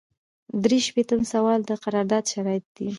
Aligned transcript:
درې 0.63 0.77
شپیتم 0.87 1.21
سوال 1.33 1.59
د 1.65 1.71
قرارداد 1.83 2.23
شرایط 2.33 2.65
دي. 2.75 2.87